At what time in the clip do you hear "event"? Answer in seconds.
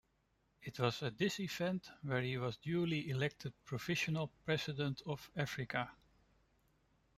1.39-1.91